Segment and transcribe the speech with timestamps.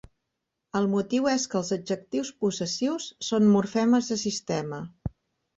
[0.79, 4.85] El motiu és que els adjectius possessius són morfemes de sistema.